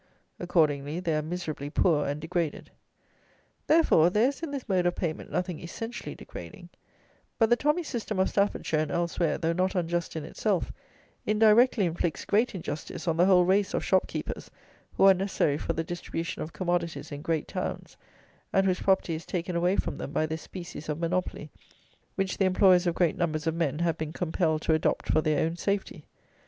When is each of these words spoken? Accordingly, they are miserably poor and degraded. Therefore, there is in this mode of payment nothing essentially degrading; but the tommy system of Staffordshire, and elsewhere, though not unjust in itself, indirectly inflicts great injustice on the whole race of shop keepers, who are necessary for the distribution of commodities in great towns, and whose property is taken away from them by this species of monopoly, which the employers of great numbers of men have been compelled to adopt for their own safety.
Accordingly, 0.39 0.99
they 0.99 1.13
are 1.15 1.21
miserably 1.21 1.69
poor 1.69 2.07
and 2.07 2.19
degraded. 2.19 2.71
Therefore, 3.67 4.09
there 4.09 4.29
is 4.29 4.41
in 4.41 4.49
this 4.49 4.67
mode 4.67 4.87
of 4.87 4.95
payment 4.95 5.29
nothing 5.31 5.59
essentially 5.59 6.15
degrading; 6.15 6.69
but 7.37 7.51
the 7.51 7.55
tommy 7.55 7.83
system 7.83 8.17
of 8.17 8.27
Staffordshire, 8.27 8.79
and 8.79 8.89
elsewhere, 8.89 9.37
though 9.37 9.53
not 9.53 9.75
unjust 9.75 10.15
in 10.15 10.25
itself, 10.25 10.73
indirectly 11.27 11.85
inflicts 11.85 12.25
great 12.25 12.55
injustice 12.55 13.07
on 13.07 13.15
the 13.15 13.27
whole 13.27 13.45
race 13.45 13.75
of 13.75 13.85
shop 13.85 14.07
keepers, 14.07 14.49
who 14.97 15.03
are 15.03 15.13
necessary 15.13 15.59
for 15.59 15.73
the 15.73 15.83
distribution 15.83 16.41
of 16.41 16.51
commodities 16.51 17.11
in 17.11 17.21
great 17.21 17.47
towns, 17.47 17.95
and 18.51 18.65
whose 18.65 18.81
property 18.81 19.13
is 19.13 19.23
taken 19.23 19.55
away 19.55 19.75
from 19.75 19.99
them 19.99 20.11
by 20.11 20.25
this 20.25 20.41
species 20.41 20.89
of 20.89 20.97
monopoly, 20.99 21.51
which 22.15 22.39
the 22.39 22.45
employers 22.45 22.87
of 22.87 22.95
great 22.95 23.17
numbers 23.17 23.45
of 23.45 23.53
men 23.53 23.77
have 23.77 23.99
been 23.99 24.11
compelled 24.13 24.63
to 24.63 24.73
adopt 24.73 25.07
for 25.09 25.21
their 25.21 25.45
own 25.45 25.55
safety. 25.55 26.05